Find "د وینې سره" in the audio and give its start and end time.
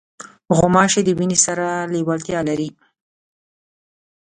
1.05-1.67